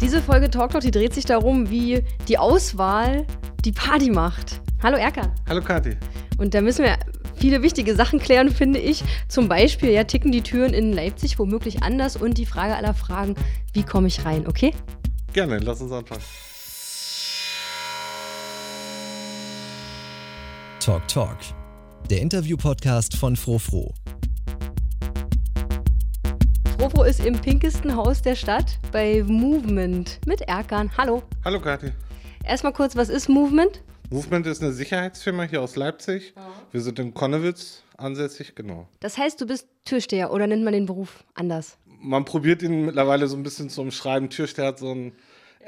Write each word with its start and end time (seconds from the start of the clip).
Diese 0.00 0.22
Folge 0.22 0.48
Talk 0.48 0.70
Talk, 0.70 0.82
die 0.82 0.92
dreht 0.92 1.12
sich 1.12 1.24
darum, 1.24 1.70
wie 1.70 2.04
die 2.28 2.38
Auswahl 2.38 3.26
die 3.64 3.72
Party 3.72 4.10
macht. 4.10 4.60
Hallo 4.80 4.96
Erkan. 4.96 5.32
Hallo 5.48 5.60
Kathi. 5.60 5.96
Und 6.38 6.54
da 6.54 6.60
müssen 6.60 6.84
wir 6.84 6.98
viele 7.34 7.62
wichtige 7.62 7.96
Sachen 7.96 8.20
klären, 8.20 8.50
finde 8.50 8.78
ich. 8.78 9.02
Zum 9.26 9.48
Beispiel, 9.48 9.90
ja, 9.90 10.04
ticken 10.04 10.30
die 10.30 10.42
Türen 10.42 10.72
in 10.72 10.92
Leipzig 10.92 11.40
womöglich 11.40 11.82
anders 11.82 12.14
und 12.14 12.38
die 12.38 12.46
Frage 12.46 12.76
aller 12.76 12.94
Fragen, 12.94 13.34
wie 13.72 13.82
komme 13.82 14.06
ich 14.06 14.24
rein, 14.24 14.46
okay? 14.46 14.72
Gerne, 15.32 15.58
lass 15.58 15.80
uns 15.80 15.90
anfangen. 15.90 16.22
Talk 20.78 21.08
Talk, 21.08 21.38
der 22.08 22.20
Interview-Podcast 22.20 23.16
von 23.16 23.34
Frofro. 23.34 23.92
Frofro 26.88 27.04
ist 27.04 27.22
im 27.22 27.38
pinkesten 27.38 27.96
Haus 27.96 28.22
der 28.22 28.34
Stadt 28.34 28.78
bei 28.92 29.22
Movement 29.22 30.20
mit 30.24 30.40
Erkan. 30.40 30.90
Hallo. 30.96 31.22
Hallo 31.44 31.60
Kathi. 31.60 31.92
Erstmal 32.46 32.72
kurz, 32.72 32.96
was 32.96 33.10
ist 33.10 33.28
Movement? 33.28 33.82
Movement 34.08 34.46
ist 34.46 34.62
eine 34.62 34.72
Sicherheitsfirma 34.72 35.42
hier 35.42 35.60
aus 35.60 35.76
Leipzig. 35.76 36.32
Wir 36.72 36.80
sind 36.80 36.98
in 36.98 37.12
Konnewitz 37.12 37.82
ansässig, 37.98 38.54
genau. 38.54 38.88
Das 39.00 39.18
heißt, 39.18 39.38
du 39.38 39.46
bist 39.46 39.68
Türsteher 39.84 40.32
oder 40.32 40.46
nennt 40.46 40.64
man 40.64 40.72
den 40.72 40.86
Beruf 40.86 41.24
anders? 41.34 41.76
Man 42.00 42.24
probiert 42.24 42.62
ihn 42.62 42.86
mittlerweile 42.86 43.28
so 43.28 43.36
ein 43.36 43.42
bisschen 43.42 43.68
zu 43.68 43.82
umschreiben. 43.82 44.30
Türsteher 44.30 44.68
hat 44.68 44.78
so 44.78 44.90
einen 44.90 45.12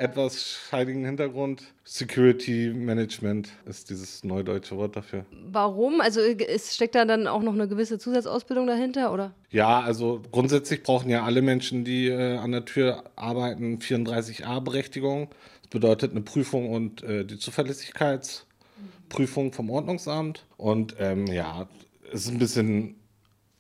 etwas 0.00 0.58
scheidigen 0.68 1.04
Hintergrund. 1.04 1.62
Security 1.84 2.72
Management 2.74 3.50
ist 3.66 3.90
dieses 3.90 4.24
neudeutsche 4.24 4.76
Wort 4.76 4.96
dafür. 4.96 5.26
Warum? 5.50 6.00
Also 6.00 6.20
es 6.20 6.74
steckt 6.74 6.94
da 6.94 7.04
dann 7.04 7.26
auch 7.26 7.42
noch 7.42 7.52
eine 7.52 7.68
gewisse 7.68 7.98
Zusatzausbildung 7.98 8.66
dahinter, 8.66 9.12
oder? 9.12 9.34
Ja, 9.50 9.80
also 9.80 10.22
grundsätzlich 10.32 10.82
brauchen 10.82 11.10
ja 11.10 11.24
alle 11.24 11.42
Menschen, 11.42 11.84
die 11.84 12.08
äh, 12.08 12.38
an 12.38 12.52
der 12.52 12.64
Tür 12.64 13.04
arbeiten, 13.16 13.78
34a-Berechtigung. 13.78 15.28
Das 15.62 15.70
bedeutet 15.70 16.12
eine 16.12 16.22
Prüfung 16.22 16.70
und 16.70 17.02
äh, 17.02 17.24
die 17.24 17.38
Zuverlässigkeitsprüfung 17.38 19.52
vom 19.52 19.70
Ordnungsamt. 19.70 20.46
Und 20.56 20.96
ähm, 20.98 21.26
ja, 21.26 21.68
es 22.12 22.24
ist 22.24 22.30
ein 22.30 22.38
bisschen 22.38 22.94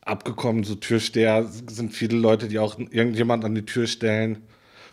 abgekommen. 0.00 0.64
So 0.64 0.74
Türsteher 0.74 1.44
sind 1.44 1.92
viele 1.92 2.16
Leute, 2.16 2.48
die 2.48 2.58
auch 2.58 2.78
irgendjemand 2.78 3.44
an 3.44 3.54
die 3.54 3.66
Tür 3.66 3.86
stellen. 3.86 4.38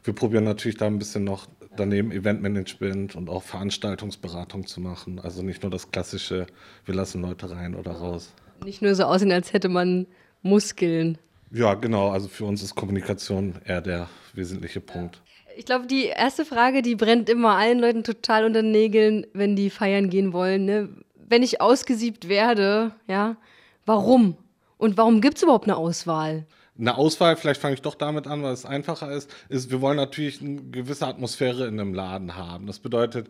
Wir 0.04 0.14
probieren 0.14 0.44
natürlich 0.44 0.78
da 0.78 0.88
ein 0.88 1.00
bisschen 1.00 1.24
noch 1.24 1.48
daneben 1.76 2.12
Eventmanagement 2.12 3.16
und 3.16 3.30
auch 3.30 3.44
Veranstaltungsberatung 3.44 4.66
zu 4.68 4.82
machen. 4.82 5.20
Also 5.20 5.44
nicht 5.44 5.64
nur 5.64 5.72
das 5.72 5.92
klassische, 5.92 6.48
wir 6.86 6.96
lassen 6.96 7.22
Leute 7.22 7.50
rein 7.50 7.76
oder 7.76 7.92
raus. 7.92 8.34
Nicht 8.64 8.82
nur 8.82 8.96
so 8.96 9.04
aussehen, 9.04 9.32
als 9.32 9.54
hätte 9.54 9.70
man 9.70 10.08
Muskeln. 10.42 11.18
Ja, 11.52 11.76
genau. 11.76 12.10
Also 12.10 12.28
für 12.28 12.46
uns 12.46 12.64
ist 12.64 12.76
Kommunikation 12.76 13.56
eher 13.66 13.82
der 13.82 14.10
wesentliche 14.34 14.82
Punkt. 14.82 15.22
Ich 15.56 15.66
glaube, 15.66 15.88
die 15.88 16.06
erste 16.06 16.46
Frage, 16.46 16.82
die 16.82 16.96
brennt 16.96 17.30
immer 17.30 17.56
allen 17.56 17.80
Leuten 17.80 18.04
total 18.04 18.46
unter 18.46 18.62
den 18.62 18.72
Nägeln, 18.72 19.26
wenn 19.34 19.56
die 19.56 19.70
feiern 19.70 20.10
gehen 20.10 20.34
wollen. 20.34 20.66
Ne? 20.66 20.90
Wenn 21.16 21.42
ich 21.42 21.62
ausgesiebt 21.62 22.30
werde, 22.30 22.92
ja, 23.08 23.38
warum? 23.86 24.38
Und 24.78 24.98
warum 24.98 25.22
gibt 25.22 25.38
es 25.38 25.44
überhaupt 25.44 25.66
eine 25.66 25.78
Auswahl? 25.78 26.46
Eine 26.80 26.98
Auswahl, 26.98 27.36
vielleicht 27.36 27.62
fange 27.62 27.74
ich 27.74 27.82
doch 27.82 27.96
damit 27.96 28.28
an, 28.28 28.44
weil 28.44 28.54
es 28.54 28.66
einfacher 28.66 29.12
ist, 29.12 29.34
ist, 29.50 29.72
wir 29.72 29.82
wollen 29.82 29.98
natürlich 29.98 30.42
eine 30.42 30.62
gewisse 30.64 31.08
Atmosphäre 31.08 31.68
in 31.68 31.80
einem 31.80 31.94
Laden 31.94 32.36
haben. 32.36 32.68
Das 32.68 32.80
bedeutet, 32.80 33.30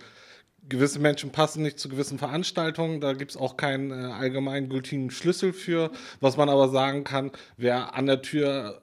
gewisse 0.68 1.00
Menschen 1.00 1.32
passen 1.32 1.64
nicht 1.64 1.80
zu 1.80 1.90
gewissen 1.90 2.20
Veranstaltungen. 2.20 3.00
Da 3.00 3.14
gibt 3.14 3.32
es 3.32 3.38
auch 3.38 3.58
keinen 3.58 3.92
äh, 3.92 4.12
allgemeingültigen 4.12 5.12
Schlüssel 5.12 5.54
für. 5.54 5.92
Was 6.20 6.38
man 6.38 6.50
aber 6.50 6.70
sagen 6.70 7.04
kann, 7.04 7.32
wer 7.56 7.96
an 7.96 8.06
der 8.06 8.22
Tür 8.22 8.82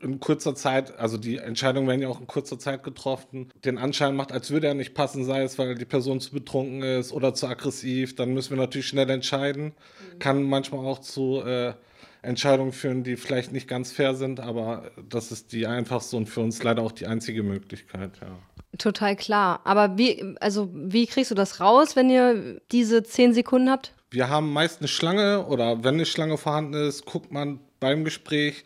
in 0.00 0.20
kurzer 0.20 0.54
Zeit, 0.54 0.96
also 0.98 1.18
die 1.18 1.38
Entscheidungen 1.38 1.88
werden 1.88 2.02
ja 2.02 2.08
auch 2.08 2.20
in 2.20 2.28
kurzer 2.28 2.58
Zeit 2.58 2.84
getroffen, 2.84 3.52
den 3.64 3.78
Anschein 3.78 4.14
macht, 4.14 4.30
als 4.30 4.50
würde 4.50 4.68
er 4.68 4.74
nicht 4.74 4.94
passen, 4.94 5.24
sei 5.24 5.42
es, 5.42 5.58
weil 5.58 5.74
die 5.74 5.84
Person 5.84 6.20
zu 6.20 6.30
betrunken 6.30 6.82
ist 6.82 7.12
oder 7.12 7.34
zu 7.34 7.48
aggressiv, 7.48 8.14
dann 8.14 8.32
müssen 8.32 8.50
wir 8.50 8.58
natürlich 8.58 8.86
schnell 8.86 9.10
entscheiden. 9.10 9.64
Mhm. 9.64 10.18
Kann 10.20 10.42
manchmal 10.44 10.86
auch 10.86 11.00
zu 11.00 11.42
äh, 11.42 11.74
Entscheidungen 12.22 12.72
führen, 12.72 13.04
die 13.04 13.16
vielleicht 13.16 13.52
nicht 13.52 13.68
ganz 13.68 13.92
fair 13.92 14.14
sind, 14.14 14.40
aber 14.40 14.90
das 15.08 15.30
ist 15.30 15.52
die 15.52 15.66
einfachste 15.66 16.16
und 16.16 16.26
für 16.26 16.40
uns 16.40 16.62
leider 16.62 16.82
auch 16.82 16.92
die 16.92 17.06
einzige 17.06 17.42
Möglichkeit, 17.42 18.12
ja. 18.20 18.38
Total 18.76 19.16
klar. 19.16 19.60
Aber 19.64 19.96
wie, 19.96 20.36
also 20.40 20.68
wie 20.72 21.06
kriegst 21.06 21.30
du 21.30 21.34
das 21.34 21.60
raus, 21.60 21.96
wenn 21.96 22.10
ihr 22.10 22.60
diese 22.70 23.02
zehn 23.02 23.32
Sekunden 23.32 23.70
habt? 23.70 23.92
Wir 24.10 24.28
haben 24.28 24.52
meist 24.52 24.80
eine 24.80 24.88
Schlange 24.88 25.46
oder 25.46 25.84
wenn 25.84 25.94
eine 25.94 26.06
Schlange 26.06 26.36
vorhanden 26.36 26.74
ist, 26.74 27.04
guckt 27.04 27.32
man 27.32 27.60
beim 27.80 28.04
Gespräch 28.04 28.64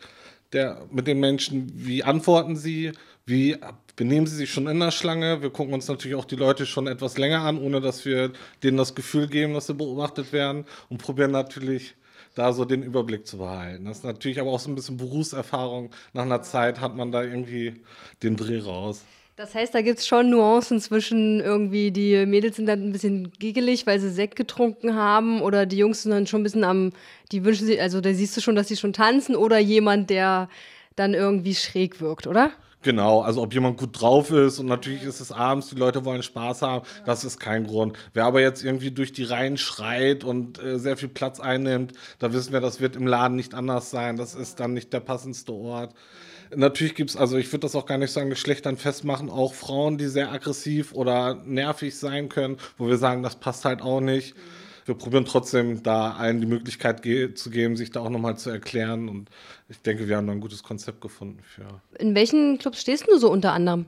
der, 0.51 0.85
mit 0.91 1.07
den 1.07 1.19
Menschen, 1.19 1.71
wie 1.73 2.03
antworten 2.03 2.55
sie, 2.55 2.91
wie 3.25 3.57
benehmen 3.95 4.27
sie 4.27 4.35
sich 4.35 4.51
schon 4.51 4.67
in 4.67 4.79
der 4.79 4.91
Schlange. 4.91 5.41
Wir 5.41 5.49
gucken 5.49 5.73
uns 5.73 5.87
natürlich 5.87 6.15
auch 6.15 6.25
die 6.25 6.35
Leute 6.35 6.65
schon 6.65 6.87
etwas 6.87 7.17
länger 7.17 7.41
an, 7.41 7.57
ohne 7.57 7.81
dass 7.81 8.05
wir 8.05 8.31
denen 8.63 8.77
das 8.77 8.95
Gefühl 8.95 9.27
geben, 9.27 9.53
dass 9.53 9.67
sie 9.67 9.73
beobachtet 9.73 10.33
werden 10.33 10.65
und 10.89 11.01
probieren 11.01 11.31
natürlich 11.31 11.95
da 12.35 12.53
so 12.53 12.65
den 12.65 12.83
Überblick 12.83 13.27
zu 13.27 13.37
behalten. 13.37 13.85
Das 13.85 13.97
ist 13.97 14.03
natürlich 14.03 14.39
aber 14.39 14.51
auch 14.51 14.59
so 14.59 14.69
ein 14.69 14.75
bisschen 14.75 14.97
Berufserfahrung. 14.97 15.91
Nach 16.13 16.23
einer 16.23 16.41
Zeit 16.41 16.79
hat 16.79 16.95
man 16.95 17.11
da 17.11 17.23
irgendwie 17.23 17.81
den 18.21 18.35
Dreh 18.35 18.59
raus. 18.59 19.03
Das 19.35 19.55
heißt, 19.55 19.73
da 19.73 19.81
gibt 19.81 19.97
es 19.97 20.05
schon 20.05 20.29
Nuancen 20.29 20.79
zwischen 20.79 21.39
irgendwie, 21.39 21.89
die 21.89 22.23
Mädels 22.27 22.57
sind 22.57 22.67
dann 22.67 22.83
ein 22.83 22.91
bisschen 22.91 23.31
giggelig, 23.39 23.87
weil 23.87 23.99
sie 23.99 24.11
Sekt 24.11 24.35
getrunken 24.35 24.93
haben 24.93 25.41
oder 25.41 25.65
die 25.65 25.77
Jungs 25.77 26.03
sind 26.03 26.11
dann 26.11 26.27
schon 26.27 26.41
ein 26.41 26.43
bisschen 26.43 26.63
am, 26.63 26.91
die 27.31 27.43
wünschen 27.43 27.65
sich, 27.65 27.81
also 27.81 27.99
da 27.99 28.13
siehst 28.13 28.37
du 28.37 28.41
schon, 28.41 28.55
dass 28.55 28.67
sie 28.67 28.77
schon 28.77 28.93
tanzen 28.93 29.35
oder 29.35 29.57
jemand, 29.57 30.11
der 30.11 30.49
dann 30.95 31.15
irgendwie 31.15 31.55
schräg 31.55 31.99
wirkt, 31.99 32.27
oder? 32.27 32.51
Genau, 32.83 33.21
also 33.21 33.41
ob 33.41 33.53
jemand 33.53 33.77
gut 33.77 33.99
drauf 33.99 34.29
ist 34.29 34.59
und 34.59 34.65
natürlich 34.65 35.03
ist 35.03 35.21
es 35.21 35.31
abends, 35.31 35.69
die 35.69 35.75
Leute 35.75 36.03
wollen 36.03 36.21
Spaß 36.21 36.61
haben, 36.61 36.85
das 37.05 37.23
ist 37.23 37.39
kein 37.39 37.65
Grund. 37.65 37.97
Wer 38.13 38.25
aber 38.25 38.41
jetzt 38.41 38.61
irgendwie 38.61 38.91
durch 38.91 39.13
die 39.13 39.23
Reihen 39.23 39.55
schreit 39.57 40.25
und 40.25 40.61
äh, 40.61 40.77
sehr 40.77 40.97
viel 40.97 41.07
Platz 41.07 41.39
einnimmt, 41.39 41.93
da 42.19 42.33
wissen 42.33 42.51
wir, 42.51 42.59
das 42.59 42.81
wird 42.81 42.97
im 42.97 43.07
Laden 43.07 43.37
nicht 43.37 43.53
anders 43.53 43.89
sein. 43.89 44.17
Das 44.17 44.35
ist 44.35 44.59
dann 44.59 44.73
nicht 44.73 44.91
der 44.91 44.99
passendste 44.99 45.53
Ort. 45.53 45.93
Natürlich 46.53 46.93
gibt 46.93 47.11
es, 47.11 47.15
also 47.15 47.37
ich 47.37 47.47
würde 47.53 47.61
das 47.61 47.75
auch 47.75 47.85
gar 47.85 47.97
nicht 47.97 48.11
so 48.11 48.19
an 48.19 48.29
Geschlechtern 48.29 48.75
festmachen, 48.75 49.29
auch 49.29 49.53
Frauen, 49.53 49.97
die 49.97 50.07
sehr 50.07 50.31
aggressiv 50.31 50.93
oder 50.93 51.35
nervig 51.45 51.97
sein 51.97 52.27
können, 52.27 52.57
wo 52.77 52.89
wir 52.89 52.97
sagen, 52.97 53.23
das 53.23 53.37
passt 53.37 53.63
halt 53.63 53.81
auch 53.81 54.01
nicht. 54.01 54.35
Wir 54.85 54.95
probieren 54.95 55.25
trotzdem 55.25 55.81
da 55.83 56.11
allen 56.11 56.41
die 56.41 56.47
Möglichkeit 56.47 57.01
ge 57.01 57.33
zu 57.33 57.49
geben, 57.49 57.77
sich 57.77 57.91
da 57.91 58.01
auch 58.01 58.09
nochmal 58.09 58.37
zu 58.37 58.49
erklären 58.49 59.09
und 59.09 59.29
ich 59.69 59.79
denke, 59.81 60.07
wir 60.07 60.17
haben 60.17 60.27
da 60.27 60.33
ein 60.33 60.41
gutes 60.41 60.63
Konzept 60.63 61.01
gefunden 61.01 61.39
für. 61.41 61.81
In 61.99 62.15
welchen 62.15 62.57
Clubs 62.57 62.81
stehst 62.81 63.07
du 63.07 63.17
so 63.17 63.31
unter 63.31 63.53
anderem? 63.53 63.85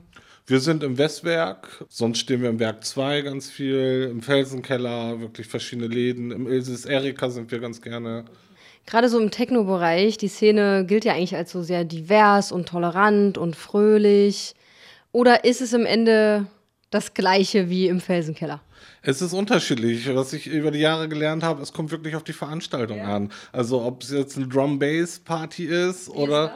Wir 0.48 0.60
sind 0.60 0.84
im 0.84 0.96
Westwerk, 0.96 1.84
sonst 1.88 2.20
stehen 2.20 2.40
wir 2.40 2.50
im 2.50 2.60
Werk 2.60 2.84
2 2.84 3.22
ganz 3.22 3.50
viel, 3.50 4.08
im 4.10 4.22
Felsenkeller, 4.22 5.20
wirklich 5.20 5.48
verschiedene 5.48 5.88
Läden. 5.88 6.30
Im 6.30 6.46
Ilses 6.46 6.84
Erika 6.84 7.30
sind 7.30 7.50
wir 7.50 7.58
ganz 7.58 7.82
gerne. 7.82 8.24
Gerade 8.86 9.08
so 9.08 9.18
im 9.18 9.32
Techno-Bereich, 9.32 10.18
die 10.18 10.28
Szene 10.28 10.84
gilt 10.86 11.04
ja 11.04 11.14
eigentlich 11.14 11.34
als 11.34 11.50
so 11.50 11.64
sehr 11.64 11.84
divers 11.84 12.52
und 12.52 12.68
tolerant 12.68 13.36
und 13.36 13.56
fröhlich. 13.56 14.54
Oder 15.10 15.44
ist 15.44 15.60
es 15.60 15.72
im 15.72 15.84
Ende 15.84 16.46
das 16.96 17.14
Gleiche 17.14 17.68
wie 17.68 17.88
im 17.88 18.00
Felsenkeller? 18.00 18.60
Es 19.02 19.22
ist 19.22 19.32
unterschiedlich. 19.32 20.12
Was 20.14 20.32
ich 20.32 20.46
über 20.46 20.70
die 20.70 20.80
Jahre 20.80 21.08
gelernt 21.08 21.42
habe, 21.42 21.62
es 21.62 21.72
kommt 21.72 21.90
wirklich 21.90 22.16
auf 22.16 22.24
die 22.24 22.32
Veranstaltung 22.32 22.98
ja. 22.98 23.16
an. 23.16 23.30
Also 23.52 23.82
ob 23.82 24.02
es 24.02 24.10
jetzt 24.10 24.36
eine 24.36 24.48
Drum-Bass-Party 24.48 25.66
ist 25.66 26.08
oder 26.08 26.52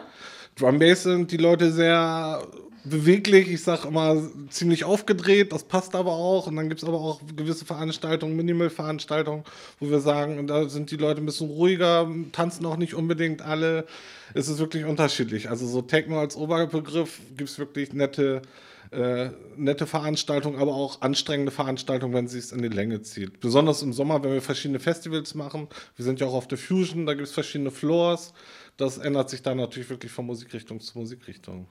Drum-Bass 0.56 1.04
sind 1.04 1.30
die 1.30 1.36
Leute 1.36 1.70
sehr 1.70 2.42
beweglich, 2.84 3.48
ich 3.48 3.62
sag 3.62 3.84
immer 3.84 4.16
ziemlich 4.48 4.84
aufgedreht, 4.84 5.52
das 5.52 5.64
passt 5.64 5.94
aber 5.94 6.12
auch. 6.12 6.46
Und 6.46 6.56
dann 6.56 6.68
gibt 6.68 6.82
es 6.82 6.88
aber 6.88 6.98
auch 6.98 7.20
gewisse 7.36 7.64
Veranstaltungen, 7.64 8.34
Minimal-Veranstaltungen, 8.36 9.44
wo 9.78 9.90
wir 9.90 10.00
sagen, 10.00 10.46
da 10.46 10.68
sind 10.68 10.90
die 10.90 10.96
Leute 10.96 11.20
ein 11.20 11.26
bisschen 11.26 11.50
ruhiger, 11.50 12.10
tanzen 12.32 12.64
auch 12.66 12.78
nicht 12.78 12.94
unbedingt 12.94 13.42
alle. 13.42 13.86
Es 14.32 14.48
ist 14.48 14.58
wirklich 14.58 14.86
unterschiedlich. 14.86 15.50
Also 15.50 15.66
so 15.66 15.82
Techno 15.82 16.18
als 16.18 16.36
Oberbegriff 16.36 17.20
gibt 17.36 17.50
es 17.50 17.58
wirklich 17.58 17.92
nette 17.92 18.42
äh, 18.90 19.30
nette 19.56 19.86
Veranstaltung, 19.86 20.58
aber 20.58 20.74
auch 20.74 21.00
anstrengende 21.00 21.52
Veranstaltung, 21.52 22.12
wenn 22.12 22.28
sie 22.28 22.38
es 22.38 22.52
in 22.52 22.62
die 22.62 22.68
Länge 22.68 23.02
zieht. 23.02 23.40
Besonders 23.40 23.82
im 23.82 23.92
Sommer, 23.92 24.22
wenn 24.24 24.32
wir 24.32 24.42
verschiedene 24.42 24.80
Festivals 24.80 25.34
machen. 25.34 25.68
Wir 25.96 26.04
sind 26.04 26.20
ja 26.20 26.26
auch 26.26 26.34
auf 26.34 26.48
der 26.48 26.58
Fusion, 26.58 27.06
da 27.06 27.14
gibt 27.14 27.28
es 27.28 27.32
verschiedene 27.32 27.70
Floors. 27.70 28.32
Das 28.76 28.98
ändert 28.98 29.30
sich 29.30 29.42
dann 29.42 29.58
natürlich 29.58 29.90
wirklich 29.90 30.10
von 30.10 30.26
Musikrichtung 30.26 30.80
zu 30.80 30.98
Musikrichtung. 30.98 31.68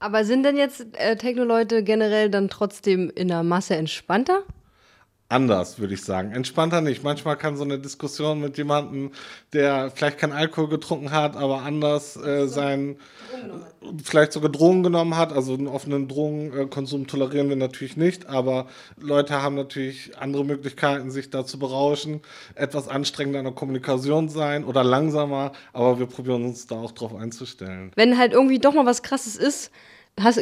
Aber 0.00 0.24
sind 0.24 0.44
denn 0.44 0.56
jetzt 0.56 0.86
äh, 0.94 1.16
Techno-Leute 1.16 1.82
generell 1.82 2.30
dann 2.30 2.48
trotzdem 2.48 3.10
in 3.14 3.28
der 3.28 3.42
Masse 3.42 3.76
entspannter? 3.76 4.42
Anders, 5.28 5.78
würde 5.78 5.94
ich 5.94 6.02
sagen. 6.02 6.32
Entspannter 6.32 6.80
nicht. 6.80 7.04
Manchmal 7.04 7.36
kann 7.36 7.56
so 7.56 7.64
eine 7.64 7.78
Diskussion 7.78 8.40
mit 8.40 8.56
jemandem, 8.56 9.10
der 9.52 9.90
vielleicht 9.90 10.18
keinen 10.18 10.32
Alkohol 10.32 10.68
getrunken 10.68 11.10
hat, 11.10 11.36
aber 11.36 11.62
anders 11.62 12.16
äh, 12.16 12.48
sein, 12.48 12.96
vielleicht 14.02 14.32
sogar 14.32 14.50
Drogen 14.50 14.82
genommen 14.82 15.16
hat. 15.16 15.32
Also 15.32 15.52
einen 15.52 15.68
offenen 15.68 16.08
Drogenkonsum 16.08 17.06
tolerieren 17.06 17.50
wir 17.50 17.56
natürlich 17.56 17.96
nicht, 17.96 18.26
aber 18.26 18.68
Leute 18.98 19.42
haben 19.42 19.54
natürlich 19.54 20.16
andere 20.18 20.44
Möglichkeiten, 20.44 21.10
sich 21.10 21.28
da 21.28 21.44
zu 21.44 21.58
berauschen. 21.58 22.20
Etwas 22.54 22.88
anstrengender 22.88 23.40
in 23.40 23.44
der 23.44 23.54
Kommunikation 23.54 24.30
sein 24.30 24.64
oder 24.64 24.82
langsamer, 24.82 25.52
aber 25.74 25.98
wir 25.98 26.06
probieren 26.06 26.44
uns 26.44 26.66
da 26.66 26.76
auch 26.76 26.92
drauf 26.92 27.14
einzustellen. 27.14 27.92
Wenn 27.96 28.16
halt 28.16 28.32
irgendwie 28.32 28.58
doch 28.58 28.72
mal 28.72 28.86
was 28.86 29.02
Krasses 29.02 29.36
ist, 29.36 29.70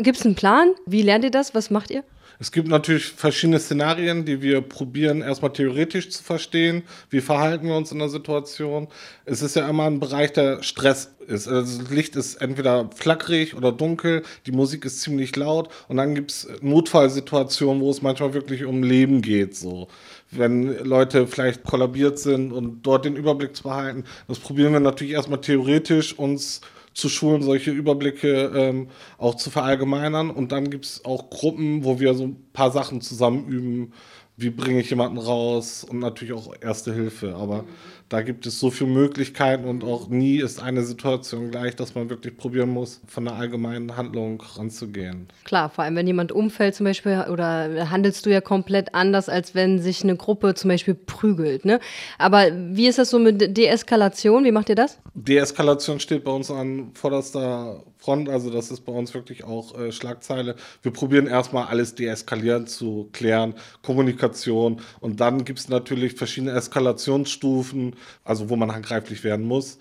Gibt 0.02 0.18
es 0.18 0.24
einen 0.24 0.34
Plan? 0.34 0.72
Wie 0.86 1.02
lernt 1.02 1.24
ihr 1.24 1.30
das? 1.30 1.54
Was 1.54 1.70
macht 1.70 1.90
ihr? 1.90 2.02
Es 2.38 2.52
gibt 2.52 2.68
natürlich 2.68 3.06
verschiedene 3.06 3.58
Szenarien, 3.58 4.26
die 4.26 4.42
wir 4.42 4.60
probieren 4.60 5.22
erstmal 5.22 5.52
theoretisch 5.52 6.10
zu 6.10 6.22
verstehen. 6.22 6.82
Wie 7.08 7.22
verhalten 7.22 7.66
wir 7.66 7.76
uns 7.76 7.92
in 7.92 7.98
der 7.98 8.10
Situation? 8.10 8.88
Es 9.24 9.40
ist 9.40 9.56
ja 9.56 9.66
immer 9.68 9.84
ein 9.84 10.00
Bereich, 10.00 10.32
der 10.32 10.62
Stress 10.62 11.14
ist. 11.26 11.48
Also 11.48 11.78
das 11.78 11.90
Licht 11.90 12.14
ist 12.14 12.36
entweder 12.36 12.90
flackrig 12.94 13.56
oder 13.56 13.72
dunkel, 13.72 14.22
die 14.44 14.52
Musik 14.52 14.84
ist 14.84 15.00
ziemlich 15.00 15.34
laut 15.34 15.70
und 15.88 15.96
dann 15.96 16.14
gibt 16.14 16.30
es 16.30 16.48
Notfallsituationen, 16.60 17.82
wo 17.82 17.90
es 17.90 18.02
manchmal 18.02 18.34
wirklich 18.34 18.64
um 18.64 18.82
Leben 18.82 19.22
geht. 19.22 19.56
So. 19.56 19.88
Wenn 20.30 20.84
Leute 20.84 21.26
vielleicht 21.26 21.64
kollabiert 21.64 22.18
sind 22.18 22.52
und 22.52 22.82
dort 22.82 23.06
den 23.06 23.16
Überblick 23.16 23.56
zu 23.56 23.62
behalten, 23.62 24.04
das 24.28 24.38
probieren 24.38 24.74
wir 24.74 24.80
natürlich 24.80 25.14
erstmal 25.14 25.40
theoretisch 25.40 26.18
uns 26.18 26.60
zu 26.60 26.66
schulen, 27.08 27.42
solche 27.42 27.70
Überblicke 27.70 28.52
ähm, 28.54 28.88
auch 29.18 29.34
zu 29.34 29.50
verallgemeinern. 29.50 30.30
Und 30.30 30.52
dann 30.52 30.70
gibt 30.70 30.86
es 30.86 31.04
auch 31.04 31.30
Gruppen, 31.30 31.84
wo 31.84 32.00
wir 32.00 32.14
so 32.14 32.24
ein 32.24 32.36
paar 32.52 32.70
Sachen 32.70 33.00
zusammen 33.00 33.46
üben. 33.46 33.92
Wie 34.38 34.50
bringe 34.50 34.80
ich 34.80 34.90
jemanden 34.90 35.18
raus 35.18 35.84
und 35.84 35.98
natürlich 35.98 36.34
auch 36.34 36.54
Erste 36.60 36.92
Hilfe. 36.92 37.34
Aber 37.36 37.62
mhm 37.62 37.95
da 38.08 38.22
gibt 38.22 38.46
es 38.46 38.60
so 38.60 38.70
viele 38.70 38.90
Möglichkeiten 38.90 39.64
und 39.64 39.82
auch 39.82 40.08
nie 40.08 40.38
ist 40.38 40.62
eine 40.62 40.84
Situation 40.84 41.50
gleich, 41.50 41.74
dass 41.74 41.96
man 41.96 42.08
wirklich 42.08 42.36
probieren 42.36 42.68
muss, 42.68 43.00
von 43.08 43.24
der 43.24 43.34
allgemeinen 43.34 43.96
Handlung 43.96 44.40
ranzugehen. 44.40 45.26
Klar, 45.44 45.70
vor 45.70 45.82
allem 45.82 45.96
wenn 45.96 46.06
jemand 46.06 46.30
umfällt 46.30 46.76
zum 46.76 46.84
Beispiel 46.84 47.24
oder 47.30 47.90
handelst 47.90 48.24
du 48.24 48.30
ja 48.30 48.40
komplett 48.40 48.94
anders, 48.94 49.28
als 49.28 49.56
wenn 49.56 49.80
sich 49.80 50.04
eine 50.04 50.16
Gruppe 50.16 50.54
zum 50.54 50.68
Beispiel 50.68 50.94
prügelt. 50.94 51.64
Ne? 51.64 51.80
Aber 52.18 52.46
wie 52.52 52.86
ist 52.86 52.98
das 52.98 53.10
so 53.10 53.18
mit 53.18 53.56
Deeskalation? 53.56 54.44
Wie 54.44 54.52
macht 54.52 54.68
ihr 54.68 54.76
das? 54.76 54.98
Deeskalation 55.14 55.98
steht 55.98 56.22
bei 56.22 56.30
uns 56.30 56.50
an 56.50 56.90
vorderster 56.94 57.82
Front, 57.98 58.28
also 58.28 58.50
das 58.50 58.70
ist 58.70 58.82
bei 58.82 58.92
uns 58.92 59.14
wirklich 59.14 59.42
auch 59.42 59.76
äh, 59.76 59.90
Schlagzeile. 59.90 60.54
Wir 60.82 60.92
probieren 60.92 61.26
erstmal 61.26 61.66
alles 61.66 61.96
deeskalieren 61.96 62.68
zu 62.68 63.08
klären, 63.12 63.54
Kommunikation 63.82 64.80
und 65.00 65.20
dann 65.20 65.44
gibt 65.44 65.58
es 65.58 65.68
natürlich 65.68 66.12
verschiedene 66.14 66.52
Eskalationsstufen 66.52 67.95
also 68.24 68.48
wo 68.50 68.56
man 68.56 68.72
handgreiflich 68.72 69.24
werden 69.24 69.46
muss. 69.46 69.78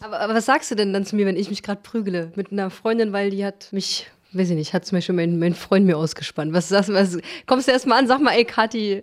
Aber, 0.00 0.20
aber 0.20 0.34
was 0.34 0.46
sagst 0.46 0.70
du 0.70 0.74
denn 0.74 0.92
dann 0.92 1.04
zu 1.04 1.16
mir, 1.16 1.26
wenn 1.26 1.36
ich 1.36 1.50
mich 1.50 1.62
gerade 1.62 1.80
prügele? 1.82 2.32
Mit 2.34 2.52
einer 2.52 2.70
Freundin, 2.70 3.12
weil 3.12 3.30
die 3.30 3.44
hat 3.44 3.72
mich, 3.72 4.06
weiß 4.32 4.50
ich 4.50 4.56
nicht, 4.56 4.74
hat 4.74 4.84
zum 4.84 4.98
Beispiel 4.98 5.14
mein, 5.14 5.38
mein 5.38 5.54
Freund 5.54 5.86
mir 5.86 5.96
ausgespannt. 5.96 6.52
Was 6.52 6.68
sagst 6.68 6.88
du, 6.88 6.94
was, 6.94 7.18
kommst 7.46 7.68
du 7.68 7.72
erstmal 7.72 7.98
an, 7.98 8.06
sag 8.06 8.20
mal, 8.20 8.32
ey 8.32 8.44
Kathi, 8.44 9.02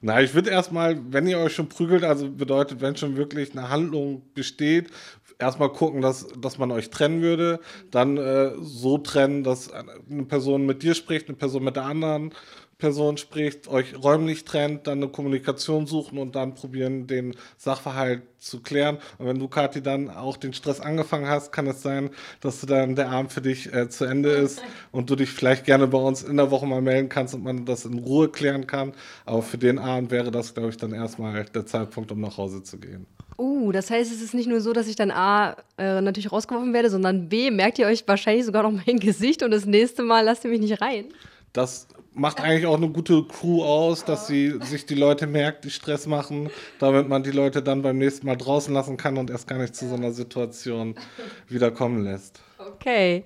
na, 0.00 0.22
ich 0.22 0.32
würde 0.32 0.50
erstmal, 0.50 0.96
wenn 1.12 1.26
ihr 1.26 1.38
euch 1.38 1.54
schon 1.54 1.68
prügelt, 1.68 2.04
also 2.04 2.30
bedeutet, 2.30 2.80
wenn 2.80 2.96
schon 2.96 3.16
wirklich 3.16 3.50
eine 3.50 3.68
Handlung 3.68 4.22
besteht, 4.32 4.90
erstmal 5.38 5.70
gucken, 5.70 6.02
dass, 6.02 6.28
dass 6.40 6.58
man 6.58 6.70
euch 6.70 6.90
trennen 6.90 7.22
würde, 7.22 7.60
dann 7.90 8.16
äh, 8.16 8.52
so 8.60 8.98
trennen, 8.98 9.42
dass 9.42 9.72
eine 9.72 10.24
Person 10.26 10.66
mit 10.66 10.82
dir 10.82 10.94
spricht, 10.94 11.28
eine 11.28 11.36
Person 11.36 11.64
mit 11.64 11.76
der 11.76 11.84
anderen 11.84 12.32
Person 12.78 13.16
spricht, 13.16 13.66
euch 13.66 14.00
räumlich 14.02 14.44
trennt, 14.44 14.86
dann 14.86 14.98
eine 14.98 15.08
Kommunikation 15.08 15.88
suchen 15.88 16.16
und 16.16 16.36
dann 16.36 16.54
probieren, 16.54 17.08
den 17.08 17.34
Sachverhalt 17.56 18.22
zu 18.38 18.60
klären. 18.60 18.98
Und 19.18 19.26
wenn 19.26 19.38
du, 19.40 19.48
Kathi, 19.48 19.82
dann 19.82 20.08
auch 20.10 20.36
den 20.36 20.52
Stress 20.52 20.78
angefangen 20.78 21.26
hast, 21.26 21.50
kann 21.50 21.66
es 21.66 21.82
sein, 21.82 22.10
dass 22.40 22.60
du 22.60 22.68
dann 22.68 22.94
der 22.94 23.10
Abend 23.10 23.32
für 23.32 23.40
dich 23.40 23.72
äh, 23.74 23.88
zu 23.88 24.04
Ende 24.04 24.30
ist 24.30 24.62
und 24.92 25.10
du 25.10 25.16
dich 25.16 25.30
vielleicht 25.30 25.64
gerne 25.64 25.88
bei 25.88 25.98
uns 25.98 26.22
in 26.22 26.36
der 26.36 26.52
Woche 26.52 26.66
mal 26.66 26.80
melden 26.80 27.08
kannst 27.08 27.34
und 27.34 27.42
man 27.42 27.64
das 27.64 27.84
in 27.84 27.98
Ruhe 27.98 28.28
klären 28.28 28.68
kann. 28.68 28.92
Aber 29.26 29.42
für 29.42 29.58
den 29.58 29.80
Abend 29.80 30.12
wäre 30.12 30.30
das, 30.30 30.54
glaube 30.54 30.70
ich, 30.70 30.76
dann 30.76 30.92
erstmal 30.92 31.46
der 31.46 31.66
Zeitpunkt, 31.66 32.12
um 32.12 32.20
nach 32.20 32.36
Hause 32.36 32.62
zu 32.62 32.78
gehen. 32.78 33.06
Uh, 33.36 33.72
das 33.72 33.90
heißt, 33.90 34.12
es 34.12 34.22
ist 34.22 34.34
nicht 34.34 34.48
nur 34.48 34.60
so, 34.60 34.72
dass 34.72 34.86
ich 34.86 34.96
dann 34.96 35.10
A 35.10 35.56
äh, 35.78 36.00
natürlich 36.00 36.30
rausgeworfen 36.30 36.72
werde, 36.72 36.90
sondern 36.90 37.28
B, 37.28 37.50
merkt 37.50 37.78
ihr 37.80 37.86
euch 37.86 38.06
wahrscheinlich 38.06 38.46
sogar 38.46 38.62
noch 38.62 38.72
mein 38.86 39.00
Gesicht 39.00 39.42
und 39.42 39.50
das 39.50 39.66
nächste 39.66 40.04
Mal 40.04 40.24
lasst 40.24 40.44
ihr 40.44 40.50
mich 40.50 40.60
nicht 40.60 40.80
rein. 40.80 41.06
Das 41.52 41.88
macht 42.14 42.40
eigentlich 42.40 42.66
auch 42.66 42.76
eine 42.76 42.88
gute 42.88 43.24
Crew 43.24 43.62
aus, 43.62 44.04
dass 44.04 44.26
sie 44.26 44.58
sich 44.62 44.86
die 44.86 44.94
Leute 44.94 45.26
merkt, 45.26 45.64
die 45.64 45.70
Stress 45.70 46.06
machen, 46.06 46.50
damit 46.78 47.08
man 47.08 47.22
die 47.22 47.30
Leute 47.30 47.62
dann 47.62 47.82
beim 47.82 47.98
nächsten 47.98 48.26
Mal 48.26 48.36
draußen 48.36 48.72
lassen 48.74 48.96
kann 48.96 49.16
und 49.16 49.30
erst 49.30 49.46
gar 49.46 49.58
nicht 49.58 49.76
zu 49.76 49.88
so 49.88 49.94
einer 49.94 50.12
Situation 50.12 50.94
wieder 51.48 51.70
kommen 51.70 52.02
lässt. 52.04 52.40
Okay. 52.58 53.24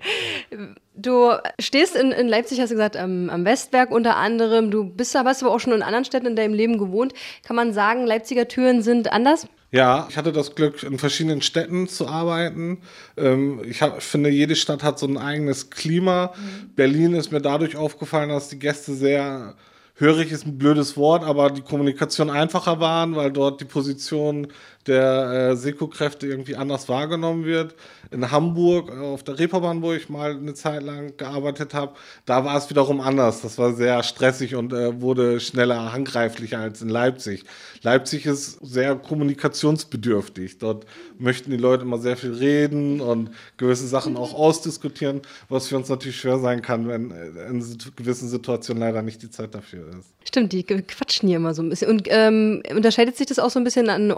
Du 0.95 1.31
stehst 1.59 1.95
in, 1.95 2.11
in 2.11 2.27
Leipzig, 2.27 2.59
hast 2.61 2.69
du 2.69 2.75
gesagt, 2.75 2.95
am, 2.95 3.29
am 3.29 3.45
Westberg 3.45 3.89
unter 3.91 4.15
anderem. 4.15 4.69
Du 4.69 4.83
bist 4.83 5.15
aber, 5.15 5.29
hast 5.29 5.41
aber 5.41 5.51
auch 5.51 5.59
schon 5.59 5.73
in 5.73 5.81
anderen 5.81 6.05
Städten 6.05 6.27
in 6.27 6.35
deinem 6.35 6.53
Leben 6.53 6.77
gewohnt. 6.77 7.13
Kann 7.43 7.55
man 7.55 7.73
sagen, 7.73 8.05
Leipziger 8.05 8.47
Türen 8.47 8.81
sind 8.83 9.11
anders? 9.11 9.47
Ja, 9.71 10.05
ich 10.07 10.17
hatte 10.17 10.31
das 10.31 10.53
Glück, 10.53 10.83
in 10.83 10.99
verschiedenen 10.99 11.41
Städten 11.41 11.87
zu 11.87 12.07
arbeiten. 12.07 12.81
Ähm, 13.17 13.61
ich 13.65 13.81
hab, 13.81 14.03
finde, 14.03 14.29
jede 14.29 14.55
Stadt 14.55 14.83
hat 14.83 14.99
so 14.99 15.07
ein 15.07 15.17
eigenes 15.17 15.71
Klima. 15.71 16.33
Mhm. 16.37 16.75
Berlin 16.75 17.15
ist 17.15 17.31
mir 17.31 17.41
dadurch 17.41 17.75
aufgefallen, 17.75 18.29
dass 18.29 18.49
die 18.49 18.59
Gäste 18.59 18.93
sehr 18.93 19.55
hörig 19.95 20.31
ist 20.31 20.45
ein 20.45 20.57
blödes 20.57 20.97
Wort, 20.97 21.23
aber 21.23 21.49
die 21.49 21.61
Kommunikation 21.61 22.29
einfacher 22.29 22.79
waren, 22.79 23.15
weil 23.15 23.31
dort 23.31 23.61
die 23.61 23.65
Position 23.65 24.47
der 24.87 25.51
äh, 25.51 25.55
Seko-Kräfte 25.55 26.27
irgendwie 26.27 26.55
anders 26.55 26.89
wahrgenommen 26.89 27.45
wird. 27.45 27.75
In 28.11 28.31
Hamburg, 28.31 28.89
äh, 28.89 28.99
auf 28.99 29.23
der 29.23 29.39
Reeperbahn, 29.39 29.81
wo 29.81 29.93
ich 29.93 30.09
mal 30.09 30.31
eine 30.31 30.53
Zeit 30.53 30.83
lang 30.83 31.15
gearbeitet 31.17 31.73
habe, 31.73 31.93
da 32.25 32.43
war 32.45 32.57
es 32.57 32.69
wiederum 32.69 33.01
anders. 33.01 33.41
Das 33.41 33.57
war 33.57 33.73
sehr 33.73 34.03
stressig 34.03 34.55
und 34.55 34.73
äh, 34.73 35.01
wurde 35.01 35.39
schneller 35.39 35.93
handgreiflicher 35.93 36.59
als 36.59 36.81
in 36.81 36.89
Leipzig. 36.89 37.45
Leipzig 37.81 38.25
ist 38.25 38.59
sehr 38.61 38.95
kommunikationsbedürftig. 38.95 40.57
Dort 40.57 40.85
möchten 41.17 41.51
die 41.51 41.57
Leute 41.57 41.83
immer 41.83 41.99
sehr 41.99 42.17
viel 42.17 42.33
reden 42.33 43.01
und 43.01 43.31
gewisse 43.57 43.87
Sachen 43.87 44.17
auch 44.17 44.33
ausdiskutieren, 44.33 45.21
was 45.49 45.67
für 45.67 45.77
uns 45.77 45.89
natürlich 45.89 46.17
schwer 46.17 46.39
sein 46.39 46.61
kann, 46.61 46.87
wenn 46.87 47.11
äh, 47.11 47.47
in 47.49 47.63
gewissen 47.95 48.29
Situationen 48.29 48.81
leider 48.81 49.01
nicht 49.01 49.21
die 49.21 49.29
Zeit 49.29 49.55
dafür 49.55 49.87
ist. 49.89 50.13
Stimmt, 50.25 50.53
die 50.53 50.63
quatschen 50.63 51.27
hier 51.27 51.37
immer 51.37 51.53
so 51.53 51.61
ein 51.61 51.69
bisschen. 51.69 51.89
Und 51.89 52.07
ähm, 52.09 52.63
unterscheidet 52.73 53.17
sich 53.17 53.27
das 53.27 53.39
auch 53.39 53.49
so 53.49 53.59
ein 53.59 53.63
bisschen 53.63 53.89
an 53.89 54.11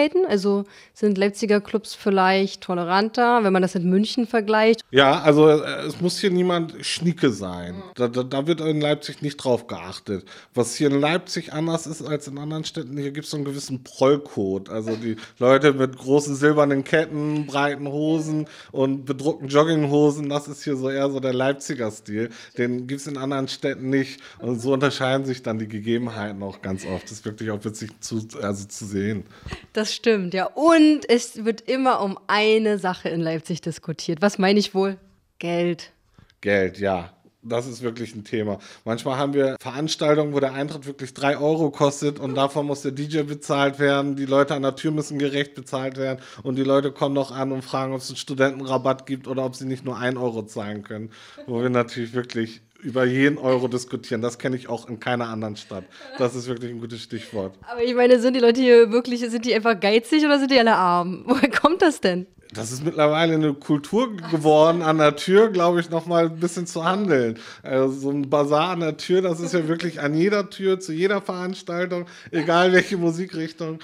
Äußerlichkeiten? 0.00 0.26
Also 0.26 0.64
sind 0.94 1.18
Leipziger 1.18 1.60
Clubs 1.60 1.94
vielleicht 1.94 2.62
toleranter, 2.62 3.42
wenn 3.42 3.52
man 3.52 3.62
das 3.62 3.74
mit 3.74 3.84
München 3.84 4.26
vergleicht? 4.26 4.82
Ja, 4.90 5.20
also 5.20 5.48
äh, 5.48 5.86
es 5.86 6.00
muss 6.00 6.18
hier 6.20 6.30
niemand 6.30 6.74
Schnieke 6.84 7.30
sein. 7.30 7.82
Da, 7.94 8.08
da, 8.08 8.22
da, 8.22 8.46
wird 8.46 8.60
in 8.60 8.80
Leipzig 8.80 9.22
nicht 9.22 9.36
drauf 9.36 9.66
geachtet. 9.66 10.24
Was 10.54 10.74
hier 10.74 10.90
in 10.90 11.00
Leipzig 11.00 11.52
anders 11.52 11.86
ist 11.86 12.02
als 12.02 12.28
in 12.28 12.38
anderen 12.38 12.64
Städten, 12.64 12.96
hier 12.96 13.12
gibt 13.12 13.24
es 13.24 13.30
so 13.30 13.36
einen 13.36 13.44
gewissen 13.44 13.82
Prollcode. 13.82 14.68
Also 14.68 14.96
die 14.96 15.16
Leute 15.38 15.72
mit 15.72 15.96
großen 15.96 16.34
silbernen 16.34 16.84
Ketten, 16.84 17.46
breiten 17.46 17.88
Hosen 17.88 18.46
und 18.72 19.04
bedruckten 19.04 19.48
Jogginghosen, 19.48 20.28
das 20.28 20.48
ist 20.48 20.64
hier 20.64 20.76
so 20.76 20.90
eher 20.90 21.10
so 21.10 21.20
der 21.20 21.32
Leipziger 21.32 21.90
Stil. 21.90 22.30
Den 22.58 22.86
gibt 22.86 23.00
es 23.00 23.06
in 23.06 23.16
anderen 23.16 23.48
Städten 23.48 23.90
nicht. 23.90 24.20
Und 24.38 24.60
so 24.60 24.72
unterscheiden 24.72 25.24
sich 25.24 25.40
sich 25.40 25.42
dann 25.42 25.58
die 25.58 25.68
Gegebenheiten 25.68 26.42
auch 26.42 26.60
ganz 26.62 26.84
oft. 26.84 27.04
Das 27.04 27.12
ist 27.12 27.24
wirklich 27.24 27.50
auch 27.50 27.64
witzig 27.64 27.90
zu, 28.00 28.26
also 28.42 28.66
zu 28.66 28.84
sehen. 28.84 29.24
Das 29.72 29.89
stimmt, 29.94 30.34
ja. 30.34 30.46
Und 30.46 31.08
es 31.08 31.44
wird 31.44 31.62
immer 31.62 32.00
um 32.02 32.18
eine 32.26 32.78
Sache 32.78 33.08
in 33.08 33.20
Leipzig 33.20 33.60
diskutiert. 33.60 34.22
Was 34.22 34.38
meine 34.38 34.58
ich 34.58 34.74
wohl? 34.74 34.98
Geld. 35.38 35.92
Geld, 36.40 36.78
ja. 36.78 37.12
Das 37.42 37.66
ist 37.66 37.80
wirklich 37.80 38.14
ein 38.14 38.24
Thema. 38.24 38.58
Manchmal 38.84 39.16
haben 39.16 39.32
wir 39.32 39.56
Veranstaltungen, 39.58 40.34
wo 40.34 40.40
der 40.40 40.52
Eintritt 40.52 40.86
wirklich 40.86 41.14
drei 41.14 41.38
Euro 41.38 41.70
kostet 41.70 42.20
und 42.20 42.34
davon 42.34 42.66
muss 42.66 42.82
der 42.82 42.92
DJ 42.92 43.22
bezahlt 43.22 43.78
werden. 43.78 44.14
Die 44.14 44.26
Leute 44.26 44.54
an 44.54 44.62
der 44.62 44.76
Tür 44.76 44.90
müssen 44.90 45.18
gerecht 45.18 45.54
bezahlt 45.54 45.96
werden 45.96 46.20
und 46.42 46.56
die 46.56 46.64
Leute 46.64 46.92
kommen 46.92 47.14
noch 47.14 47.30
an 47.30 47.50
und 47.52 47.62
fragen, 47.62 47.94
ob 47.94 48.00
es 48.00 48.10
einen 48.10 48.16
Studentenrabatt 48.16 49.06
gibt 49.06 49.26
oder 49.26 49.46
ob 49.46 49.56
sie 49.56 49.64
nicht 49.64 49.86
nur 49.86 49.96
ein 49.96 50.18
Euro 50.18 50.42
zahlen 50.42 50.82
können. 50.82 51.12
Wo 51.46 51.62
wir 51.62 51.70
natürlich 51.70 52.12
wirklich 52.12 52.60
über 52.82 53.04
jeden 53.04 53.38
Euro 53.38 53.68
diskutieren. 53.68 54.22
Das 54.22 54.38
kenne 54.38 54.56
ich 54.56 54.68
auch 54.68 54.88
in 54.88 55.00
keiner 55.00 55.28
anderen 55.28 55.56
Stadt. 55.56 55.84
Das 56.18 56.34
ist 56.34 56.48
wirklich 56.48 56.70
ein 56.70 56.80
gutes 56.80 57.02
Stichwort. 57.02 57.58
Aber 57.70 57.82
ich 57.82 57.94
meine, 57.94 58.20
sind 58.20 58.34
die 58.34 58.40
Leute 58.40 58.60
hier 58.60 58.90
wirklich, 58.90 59.20
sind 59.20 59.44
die 59.44 59.54
einfach 59.54 59.78
geizig 59.78 60.24
oder 60.24 60.38
sind 60.38 60.50
die 60.50 60.58
alle 60.58 60.76
arm? 60.76 61.24
Woher 61.26 61.50
kommt 61.50 61.82
das 61.82 62.00
denn? 62.00 62.26
Das 62.52 62.72
ist 62.72 62.84
mittlerweile 62.84 63.34
eine 63.34 63.54
Kultur 63.54 64.16
geworden, 64.16 64.82
an 64.82 64.98
der 64.98 65.14
Tür, 65.14 65.50
glaube 65.50 65.78
ich, 65.78 65.88
noch 65.88 66.06
mal 66.06 66.26
ein 66.26 66.40
bisschen 66.40 66.66
zu 66.66 66.84
handeln. 66.84 67.38
Also 67.62 67.92
so 67.92 68.10
ein 68.10 68.28
Bazar 68.28 68.70
an 68.70 68.80
der 68.80 68.96
Tür, 68.96 69.22
das 69.22 69.38
ist 69.38 69.54
ja 69.54 69.68
wirklich 69.68 70.00
an 70.00 70.14
jeder 70.14 70.50
Tür, 70.50 70.80
zu 70.80 70.92
jeder 70.92 71.20
Veranstaltung, 71.20 72.06
egal 72.32 72.72
welche 72.72 72.96
Musikrichtung 72.96 73.78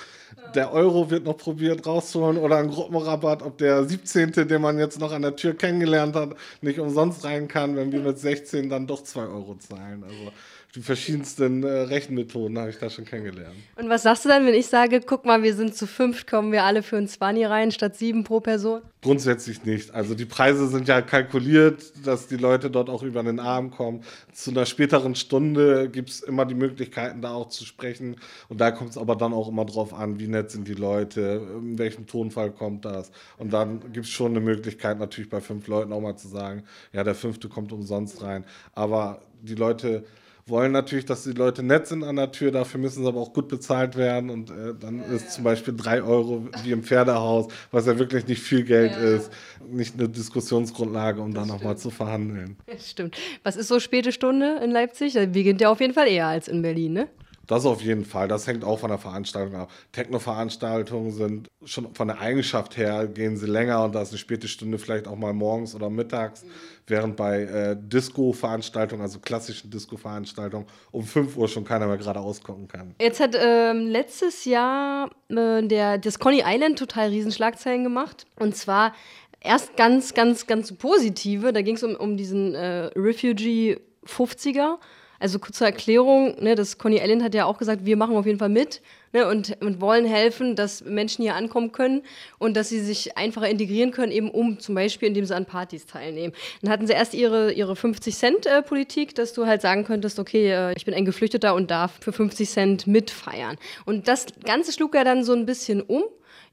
der 0.54 0.72
Euro 0.72 1.10
wird 1.10 1.24
noch 1.24 1.36
probiert 1.36 1.86
rauszuholen 1.86 2.38
oder 2.38 2.56
ein 2.58 2.68
Gruppenrabatt, 2.68 3.42
ob 3.42 3.58
der 3.58 3.84
17., 3.84 4.32
den 4.32 4.62
man 4.62 4.78
jetzt 4.78 5.00
noch 5.00 5.12
an 5.12 5.22
der 5.22 5.36
Tür 5.36 5.54
kennengelernt 5.54 6.14
hat, 6.14 6.34
nicht 6.60 6.78
umsonst 6.78 7.24
rein 7.24 7.48
kann, 7.48 7.76
wenn 7.76 7.92
wir 7.92 8.00
mit 8.00 8.18
16 8.18 8.68
dann 8.68 8.85
doch 8.86 9.02
2 9.02 9.20
Euro 9.22 9.56
zahlen. 9.56 10.04
Also 10.04 10.32
die 10.74 10.82
verschiedensten 10.82 11.62
äh, 11.62 11.68
Rechenmethoden 11.68 12.58
habe 12.58 12.70
ich 12.70 12.78
da 12.78 12.90
schon 12.90 13.04
kennengelernt. 13.04 13.56
Und 13.76 13.88
was 13.88 14.02
sagst 14.02 14.24
du 14.24 14.28
dann, 14.28 14.44
wenn 14.44 14.54
ich 14.54 14.66
sage, 14.66 15.00
guck 15.00 15.24
mal, 15.24 15.42
wir 15.42 15.54
sind 15.54 15.74
zu 15.74 15.86
fünf, 15.86 16.26
kommen 16.26 16.52
wir 16.52 16.64
alle 16.64 16.82
für 16.82 16.96
ein 16.96 17.08
Zwanni 17.08 17.44
rein, 17.44 17.70
statt 17.70 17.96
sieben 17.96 18.24
pro 18.24 18.40
Person? 18.40 18.56
Person? 18.56 18.82
Grundsätzlich 19.02 19.64
nicht. 19.64 19.94
Also 19.94 20.14
die 20.14 20.24
Preise 20.24 20.66
sind 20.68 20.88
ja 20.88 21.02
kalkuliert, 21.02 21.92
dass 22.04 22.26
die 22.26 22.36
Leute 22.36 22.70
dort 22.70 22.88
auch 22.88 23.02
über 23.02 23.22
den 23.22 23.38
Arm 23.38 23.70
kommen. 23.70 24.02
Zu 24.32 24.50
einer 24.50 24.66
späteren 24.66 25.14
Stunde 25.14 25.88
gibt 25.88 26.10
es 26.10 26.20
immer 26.20 26.44
die 26.44 26.54
Möglichkeiten, 26.54 27.20
da 27.20 27.34
auch 27.34 27.48
zu 27.48 27.64
sprechen. 27.64 28.16
Und 28.48 28.60
da 28.60 28.70
kommt 28.70 28.90
es 28.90 28.98
aber 28.98 29.14
dann 29.14 29.32
auch 29.32 29.48
immer 29.48 29.64
drauf 29.64 29.94
an, 29.94 30.18
wie 30.18 30.26
nett 30.26 30.50
sind 30.50 30.66
die 30.66 30.74
Leute, 30.74 31.42
in 31.58 31.78
welchem 31.78 32.06
Tonfall 32.06 32.50
kommt 32.50 32.84
das. 32.84 33.12
Und 33.36 33.52
dann 33.52 33.80
gibt 33.92 34.06
es 34.06 34.12
schon 34.12 34.32
eine 34.32 34.40
Möglichkeit, 34.40 34.98
natürlich 34.98 35.30
bei 35.30 35.40
fünf 35.40 35.66
Leuten 35.68 35.92
auch 35.92 36.00
mal 36.00 36.16
zu 36.16 36.28
sagen, 36.28 36.64
ja, 36.92 37.04
der 37.04 37.14
fünfte 37.14 37.48
kommt 37.48 37.72
umsonst 37.72 38.22
rein. 38.22 38.44
Aber 38.74 39.20
die 39.42 39.54
Leute 39.54 40.04
wollen 40.48 40.70
natürlich, 40.70 41.04
dass 41.04 41.24
die 41.24 41.32
Leute 41.32 41.62
nett 41.62 41.88
sind 41.88 42.04
an 42.04 42.16
der 42.16 42.30
Tür, 42.30 42.52
dafür 42.52 42.78
müssen 42.78 43.02
sie 43.02 43.08
aber 43.08 43.20
auch 43.20 43.32
gut 43.32 43.48
bezahlt 43.48 43.96
werden 43.96 44.30
und 44.30 44.50
äh, 44.50 44.74
dann 44.78 44.98
ja, 44.98 45.06
ist 45.06 45.32
zum 45.32 45.42
Beispiel 45.42 45.74
drei 45.76 46.02
Euro 46.02 46.48
wie 46.62 46.70
im 46.70 46.84
Pferdehaus, 46.84 47.48
was 47.72 47.86
ja 47.86 47.98
wirklich 47.98 48.28
nicht 48.28 48.42
viel 48.42 48.62
Geld 48.62 48.92
ja. 48.92 48.98
ist, 48.98 49.32
nicht 49.68 49.98
eine 49.98 50.08
Diskussionsgrundlage, 50.08 51.20
um 51.20 51.34
das 51.34 51.46
da 51.46 51.52
nochmal 51.52 51.76
zu 51.76 51.90
verhandeln. 51.90 52.56
Das 52.66 52.88
stimmt. 52.88 53.16
Was 53.42 53.56
ist 53.56 53.66
so 53.66 53.80
späte 53.80 54.12
Stunde 54.12 54.60
in 54.62 54.70
Leipzig? 54.70 55.14
Wir 55.14 55.26
gehen 55.26 55.58
ja 55.58 55.68
auf 55.68 55.80
jeden 55.80 55.94
Fall 55.94 56.06
eher 56.06 56.28
als 56.28 56.46
in 56.46 56.62
Berlin, 56.62 56.92
ne? 56.92 57.08
Das 57.46 57.64
auf 57.64 57.82
jeden 57.82 58.04
Fall. 58.04 58.28
Das 58.28 58.46
hängt 58.46 58.64
auch 58.64 58.78
von 58.78 58.88
der 58.88 58.98
Veranstaltung 58.98 59.54
ab. 59.56 59.70
Techno-Veranstaltungen 59.92 61.12
sind 61.12 61.48
schon 61.64 61.94
von 61.94 62.08
der 62.08 62.20
Eigenschaft 62.20 62.76
her 62.76 63.06
gehen 63.06 63.36
sie 63.36 63.46
länger 63.46 63.84
und 63.84 63.94
da 63.94 64.02
ist 64.02 64.10
eine 64.10 64.18
späte 64.18 64.48
Stunde 64.48 64.78
vielleicht 64.78 65.06
auch 65.06 65.16
mal 65.16 65.32
morgens 65.32 65.74
oder 65.74 65.90
mittags, 65.90 66.44
mhm. 66.44 66.50
während 66.86 67.16
bei 67.16 67.42
äh, 67.42 67.76
Disco-Veranstaltungen, 67.78 69.02
also 69.02 69.18
klassischen 69.18 69.70
Disco-Veranstaltungen, 69.70 70.66
um 70.90 71.04
5 71.04 71.36
Uhr 71.36 71.48
schon 71.48 71.64
keiner 71.64 71.86
mehr 71.86 71.96
gerade 71.98 72.20
ausgucken 72.20 72.68
kann. 72.68 72.94
Jetzt 73.00 73.20
hat 73.20 73.36
ähm, 73.38 73.86
letztes 73.86 74.44
Jahr 74.44 75.10
äh, 75.28 75.62
der, 75.62 75.98
das 75.98 76.18
Coney 76.18 76.42
Island 76.44 76.78
total 76.78 77.08
Riesenschlagzeilen 77.08 77.84
gemacht. 77.84 78.26
Und 78.36 78.56
zwar 78.56 78.92
erst 79.40 79.76
ganz, 79.76 80.14
ganz, 80.14 80.46
ganz 80.46 80.72
positive. 80.72 81.52
Da 81.52 81.62
ging 81.62 81.76
es 81.76 81.82
um, 81.82 81.94
um 81.94 82.16
diesen 82.16 82.54
äh, 82.54 82.90
Refugee 82.96 83.78
50er. 84.06 84.78
Also 85.18 85.38
zur 85.38 85.66
Erklärung, 85.66 86.36
ne, 86.42 86.54
das 86.54 86.78
Connie 86.78 87.00
Allen 87.00 87.22
hat 87.22 87.34
ja 87.34 87.44
auch 87.46 87.58
gesagt, 87.58 87.84
wir 87.84 87.96
machen 87.96 88.16
auf 88.16 88.26
jeden 88.26 88.38
Fall 88.38 88.48
mit 88.48 88.82
ne, 89.12 89.26
und, 89.28 89.56
und 89.62 89.80
wollen 89.80 90.04
helfen, 90.04 90.56
dass 90.56 90.84
Menschen 90.84 91.22
hier 91.22 91.34
ankommen 91.34 91.72
können 91.72 92.02
und 92.38 92.56
dass 92.56 92.68
sie 92.68 92.80
sich 92.80 93.16
einfacher 93.16 93.48
integrieren 93.48 93.90
können, 93.90 94.12
eben 94.12 94.30
um 94.30 94.58
zum 94.58 94.74
Beispiel, 94.74 95.08
indem 95.08 95.24
sie 95.24 95.34
an 95.34 95.46
Partys 95.46 95.86
teilnehmen. 95.86 96.34
Dann 96.62 96.70
hatten 96.70 96.86
sie 96.86 96.92
erst 96.92 97.14
ihre, 97.14 97.52
ihre 97.52 97.74
50-Cent-Politik, 97.74 99.14
dass 99.14 99.32
du 99.32 99.46
halt 99.46 99.62
sagen 99.62 99.84
könntest, 99.84 100.18
okay, 100.18 100.50
äh, 100.50 100.74
ich 100.76 100.84
bin 100.84 100.94
ein 100.94 101.04
Geflüchteter 101.04 101.54
und 101.54 101.70
darf 101.70 101.92
für 102.00 102.12
50 102.12 102.48
Cent 102.48 102.86
mitfeiern. 102.86 103.56
Und 103.84 104.08
das 104.08 104.26
Ganze 104.44 104.72
schlug 104.72 104.94
ja 104.94 105.04
dann 105.04 105.24
so 105.24 105.32
ein 105.32 105.46
bisschen 105.46 105.80
um. 105.80 106.04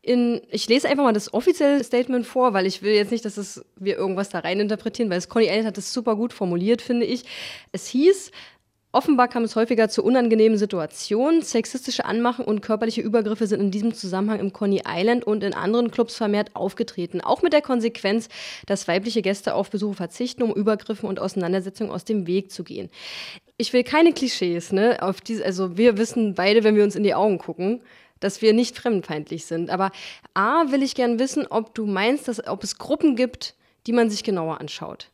In, 0.05 0.41
ich 0.49 0.67
lese 0.67 0.89
einfach 0.89 1.05
mal 1.05 1.13
das 1.13 1.33
offizielle 1.33 1.81
Statement 1.81 2.27
vor, 2.27 2.53
weil 2.53 2.65
ich 2.65 2.81
will 2.81 2.91
jetzt 2.91 3.11
nicht, 3.11 3.23
dass 3.23 3.37
es, 3.37 3.63
wir 3.77 3.95
irgendwas 3.95 4.27
da 4.27 4.39
rein 4.39 4.59
interpretieren, 4.59 5.09
weil 5.09 5.17
es 5.17 5.29
Conny 5.29 5.45
Elliott 5.45 5.67
hat 5.67 5.77
das 5.77 5.93
super 5.93 6.17
gut 6.17 6.33
formuliert, 6.33 6.81
finde 6.81 7.05
ich. 7.05 7.23
Es 7.71 7.87
hieß, 7.87 8.31
Offenbar 8.95 9.27
kam 9.27 9.43
es 9.43 9.55
häufiger 9.55 9.89
zu 9.89 10.03
unangenehmen 10.03 10.55
Situationen. 10.55 11.41
Sexistische 11.41 12.05
Anmachen 12.05 12.45
und 12.45 12.61
körperliche 12.61 13.01
Übergriffe 13.01 13.47
sind 13.47 13.59
in 13.59 13.71
diesem 13.71 13.95
Zusammenhang 13.95 14.39
im 14.39 14.53
Coney 14.53 14.83
Island 14.87 15.25
und 15.25 15.43
in 15.43 15.55
anderen 15.55 15.89
Clubs 15.89 16.15
vermehrt 16.15 16.55
aufgetreten. 16.55 17.19
Auch 17.19 17.41
mit 17.41 17.53
der 17.53 17.63
Konsequenz, 17.63 18.29
dass 18.67 18.87
weibliche 18.87 19.23
Gäste 19.23 19.55
auf 19.55 19.71
Besuche 19.71 19.95
verzichten, 19.95 20.43
um 20.43 20.53
Übergriffen 20.53 21.09
und 21.09 21.19
Auseinandersetzungen 21.19 21.91
aus 21.91 22.05
dem 22.05 22.27
Weg 22.27 22.51
zu 22.51 22.63
gehen. 22.63 22.91
Ich 23.57 23.73
will 23.73 23.83
keine 23.83 24.13
Klischees, 24.13 24.71
ne? 24.71 25.01
Auf 25.01 25.21
diese, 25.21 25.43
also 25.43 25.75
wir 25.75 25.97
wissen 25.97 26.35
beide, 26.35 26.63
wenn 26.63 26.75
wir 26.75 26.83
uns 26.83 26.95
in 26.95 27.03
die 27.03 27.15
Augen 27.15 27.39
gucken, 27.39 27.81
dass 28.19 28.43
wir 28.43 28.53
nicht 28.53 28.77
fremdenfeindlich 28.77 29.45
sind. 29.45 29.71
Aber 29.71 29.91
A, 30.35 30.71
will 30.71 30.83
ich 30.83 30.93
gern 30.93 31.17
wissen, 31.17 31.47
ob 31.47 31.73
du 31.73 31.87
meinst, 31.87 32.27
dass, 32.27 32.45
ob 32.45 32.63
es 32.63 32.77
Gruppen 32.77 33.15
gibt, 33.15 33.55
die 33.87 33.91
man 33.91 34.11
sich 34.11 34.23
genauer 34.23 34.61
anschaut. 34.61 35.09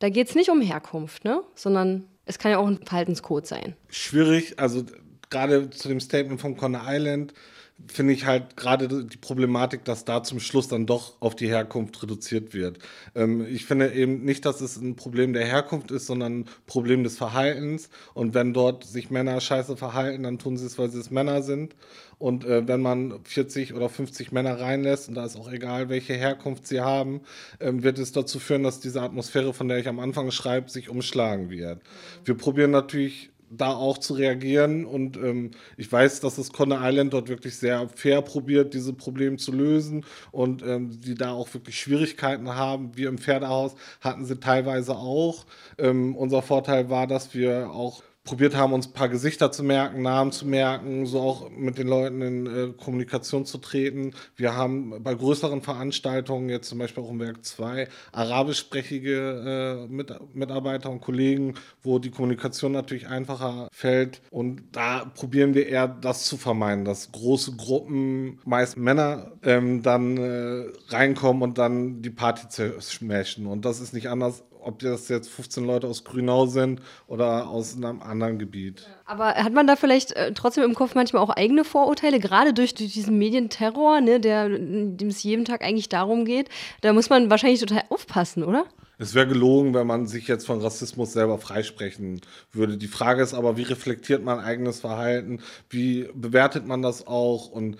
Da 0.00 0.08
geht 0.08 0.28
es 0.28 0.34
nicht 0.34 0.50
um 0.50 0.60
Herkunft, 0.60 1.24
ne? 1.24 1.44
sondern 1.54 2.08
es 2.26 2.38
kann 2.38 2.50
ja 2.50 2.58
auch 2.58 2.66
ein 2.66 2.84
Verhaltenscode 2.84 3.46
sein. 3.46 3.74
Schwierig, 3.88 4.58
also 4.58 4.84
gerade 5.30 5.70
zu 5.70 5.88
dem 5.88 6.00
Statement 6.00 6.40
von 6.40 6.56
Conner 6.56 6.82
Island 6.86 7.32
finde 7.88 8.12
ich 8.12 8.26
halt 8.26 8.56
gerade 8.56 9.04
die 9.04 9.16
Problematik, 9.16 9.84
dass 9.84 10.04
da 10.04 10.22
zum 10.22 10.40
Schluss 10.40 10.68
dann 10.68 10.86
doch 10.86 11.20
auf 11.20 11.34
die 11.34 11.48
Herkunft 11.48 12.02
reduziert 12.02 12.54
wird. 12.54 12.78
Ähm, 13.14 13.46
ich 13.46 13.64
finde 13.66 13.92
eben 13.92 14.24
nicht, 14.24 14.44
dass 14.44 14.60
es 14.60 14.76
ein 14.76 14.96
Problem 14.96 15.32
der 15.32 15.44
Herkunft 15.44 15.90
ist, 15.90 16.06
sondern 16.06 16.40
ein 16.40 16.44
Problem 16.66 17.04
des 17.04 17.16
Verhaltens. 17.16 17.90
Und 18.14 18.34
wenn 18.34 18.52
dort 18.52 18.84
sich 18.84 19.10
Männer 19.10 19.40
scheiße 19.40 19.76
verhalten, 19.76 20.22
dann 20.22 20.38
tun 20.38 20.56
sie 20.56 20.66
es, 20.66 20.78
weil 20.78 20.90
sie 20.90 21.00
es 21.00 21.10
Männer 21.10 21.42
sind. 21.42 21.74
Und 22.18 22.44
äh, 22.44 22.68
wenn 22.68 22.80
man 22.80 23.18
40 23.24 23.74
oder 23.74 23.88
50 23.88 24.30
Männer 24.30 24.60
reinlässt, 24.60 25.08
und 25.08 25.16
da 25.16 25.24
ist 25.24 25.36
auch 25.36 25.50
egal, 25.50 25.88
welche 25.88 26.14
Herkunft 26.14 26.68
sie 26.68 26.80
haben, 26.80 27.22
ähm, 27.58 27.82
wird 27.82 27.98
es 27.98 28.12
dazu 28.12 28.38
führen, 28.38 28.62
dass 28.62 28.78
diese 28.78 29.02
Atmosphäre, 29.02 29.52
von 29.52 29.66
der 29.66 29.78
ich 29.78 29.88
am 29.88 29.98
Anfang 29.98 30.30
schreibe, 30.30 30.70
sich 30.70 30.88
umschlagen 30.88 31.50
wird. 31.50 31.80
Wir 32.24 32.36
probieren 32.36 32.70
natürlich 32.70 33.31
da 33.56 33.74
auch 33.74 33.98
zu 33.98 34.14
reagieren. 34.14 34.84
Und 34.84 35.16
ähm, 35.16 35.52
ich 35.76 35.90
weiß, 35.90 36.20
dass 36.20 36.36
das 36.36 36.52
Conner 36.52 36.80
Island 36.82 37.12
dort 37.12 37.28
wirklich 37.28 37.56
sehr 37.56 37.88
fair 37.88 38.22
probiert, 38.22 38.74
diese 38.74 38.92
Probleme 38.92 39.36
zu 39.36 39.52
lösen 39.52 40.04
und 40.30 40.62
ähm, 40.62 41.00
die 41.00 41.14
da 41.14 41.32
auch 41.32 41.52
wirklich 41.54 41.78
Schwierigkeiten 41.78 42.54
haben. 42.54 42.96
Wir 42.96 43.08
im 43.08 43.18
Pferdehaus 43.18 43.74
hatten 44.00 44.24
sie 44.24 44.40
teilweise 44.40 44.96
auch. 44.96 45.46
Ähm, 45.78 46.16
unser 46.16 46.42
Vorteil 46.42 46.90
war, 46.90 47.06
dass 47.06 47.34
wir 47.34 47.70
auch 47.70 48.02
probiert 48.24 48.56
haben, 48.56 48.72
uns 48.72 48.86
ein 48.86 48.92
paar 48.92 49.08
Gesichter 49.08 49.50
zu 49.50 49.64
merken, 49.64 50.02
Namen 50.02 50.30
zu 50.30 50.46
merken, 50.46 51.06
so 51.06 51.20
auch 51.20 51.50
mit 51.50 51.76
den 51.76 51.88
Leuten 51.88 52.22
in 52.22 52.46
äh, 52.46 52.72
Kommunikation 52.72 53.44
zu 53.46 53.58
treten. 53.58 54.14
Wir 54.36 54.54
haben 54.54 55.02
bei 55.02 55.14
größeren 55.14 55.60
Veranstaltungen, 55.60 56.48
jetzt 56.48 56.68
zum 56.68 56.78
Beispiel 56.78 57.02
auch 57.02 57.10
im 57.10 57.18
Werk 57.18 57.44
2, 57.44 57.88
arabischsprachige 58.12 59.88
äh, 59.88 59.92
mit, 59.92 60.12
Mitarbeiter 60.34 60.90
und 60.90 61.00
Kollegen, 61.00 61.54
wo 61.82 61.98
die 61.98 62.10
Kommunikation 62.10 62.70
natürlich 62.70 63.08
einfacher 63.08 63.68
fällt. 63.72 64.22
Und 64.30 64.62
da 64.70 65.04
probieren 65.04 65.54
wir 65.54 65.66
eher 65.66 65.88
das 65.88 66.24
zu 66.24 66.36
vermeiden, 66.36 66.84
dass 66.84 67.10
große 67.10 67.56
Gruppen, 67.56 68.38
meist 68.44 68.76
Männer, 68.76 69.32
ähm, 69.42 69.82
dann 69.82 70.16
äh, 70.16 70.66
reinkommen 70.88 71.42
und 71.42 71.58
dann 71.58 72.02
die 72.02 72.10
Party 72.10 72.48
zerschmäschen. 72.48 73.46
Und 73.46 73.64
das 73.64 73.80
ist 73.80 73.92
nicht 73.92 74.08
anders 74.08 74.44
ob 74.62 74.78
das 74.78 75.08
jetzt 75.08 75.28
15 75.28 75.64
Leute 75.64 75.86
aus 75.86 76.04
Grünau 76.04 76.46
sind 76.46 76.80
oder 77.06 77.48
aus 77.48 77.76
einem 77.76 78.02
anderen 78.02 78.38
Gebiet. 78.38 78.88
Aber 79.04 79.34
hat 79.34 79.52
man 79.52 79.66
da 79.66 79.76
vielleicht 79.76 80.12
äh, 80.12 80.32
trotzdem 80.32 80.64
im 80.64 80.74
Kopf 80.74 80.94
manchmal 80.94 81.22
auch 81.22 81.30
eigene 81.30 81.64
Vorurteile, 81.64 82.18
gerade 82.20 82.54
durch, 82.54 82.74
durch 82.74 82.92
diesen 82.92 83.18
Medienterror, 83.18 84.00
ne, 84.00 84.20
der, 84.20 84.48
dem 84.48 85.08
es 85.08 85.22
jeden 85.22 85.44
Tag 85.44 85.62
eigentlich 85.62 85.88
darum 85.88 86.24
geht? 86.24 86.48
Da 86.80 86.92
muss 86.92 87.10
man 87.10 87.30
wahrscheinlich 87.30 87.60
total 87.60 87.84
aufpassen, 87.88 88.44
oder? 88.44 88.64
Es 88.98 89.14
wäre 89.14 89.26
gelogen, 89.26 89.74
wenn 89.74 89.86
man 89.86 90.06
sich 90.06 90.28
jetzt 90.28 90.46
von 90.46 90.60
Rassismus 90.60 91.12
selber 91.12 91.38
freisprechen 91.38 92.20
würde. 92.52 92.76
Die 92.76 92.86
Frage 92.86 93.22
ist 93.22 93.34
aber, 93.34 93.56
wie 93.56 93.62
reflektiert 93.62 94.22
man 94.22 94.38
eigenes 94.38 94.80
Verhalten? 94.80 95.40
Wie 95.68 96.08
bewertet 96.14 96.66
man 96.66 96.82
das 96.82 97.06
auch? 97.06 97.50
Und 97.50 97.78